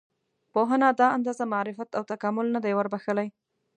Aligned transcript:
پوهنې 0.51 0.89
دا 0.99 1.07
اندازه 1.17 1.43
معرفت 1.53 1.89
او 1.97 2.03
تکامل 2.11 2.47
نه 2.55 2.59
دی 2.65 2.73
وربښلی. 2.75 3.27